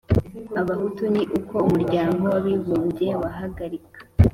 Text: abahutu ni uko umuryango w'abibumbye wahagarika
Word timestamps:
abahutu 0.61 1.03
ni 1.13 1.21
uko 1.37 1.55
umuryango 1.67 2.23
w'abibumbye 2.33 3.07
wahagarika 3.21 3.99